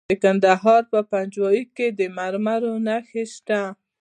[0.09, 3.61] د کندهار په پنجوايي کې د مرمرو نښې شته.